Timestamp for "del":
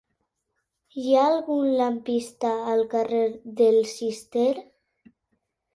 3.61-3.79